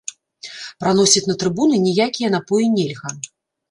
[0.85, 3.19] Праносіць на трыбуны ніякія напоі нельга.